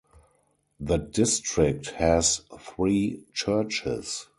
The 0.79 0.97
district 0.97 1.91
has 1.91 2.41
three 2.57 3.23
churches. 3.35 4.25